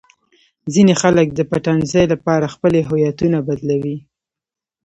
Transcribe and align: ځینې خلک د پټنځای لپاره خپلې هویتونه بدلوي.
ځینې 0.73 0.93
خلک 1.01 1.27
د 1.33 1.39
پټنځای 1.51 2.05
لپاره 2.13 2.51
خپلې 2.55 2.79
هویتونه 2.89 3.37
بدلوي. 3.47 3.97